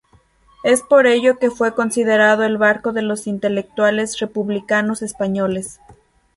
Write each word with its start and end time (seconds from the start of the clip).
Es 0.63 0.81
por 0.81 1.05
ello 1.05 1.37
que 1.37 1.51
fue 1.51 1.75
considerado 1.75 2.41
el 2.41 2.57
barco 2.57 2.91
de 2.91 3.03
los 3.03 3.27
intelectuales 3.27 4.17
republicanos 4.17 5.03
españoles. 5.03 5.79